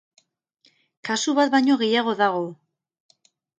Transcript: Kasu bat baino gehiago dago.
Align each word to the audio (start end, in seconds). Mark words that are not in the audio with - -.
Kasu 1.09 1.35
bat 1.41 1.53
baino 1.57 1.77
gehiago 1.83 2.17
dago. 2.25 2.43